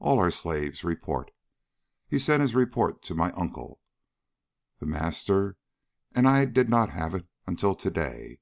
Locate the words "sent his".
2.18-2.54